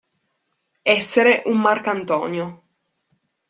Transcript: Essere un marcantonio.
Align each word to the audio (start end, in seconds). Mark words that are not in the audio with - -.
Essere 0.97 1.43
un 1.45 1.59
marcantonio. 1.61 2.47